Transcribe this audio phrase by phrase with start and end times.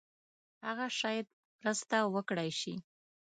[0.65, 1.27] هغه شاید
[1.61, 2.73] مرسته وکړای شي.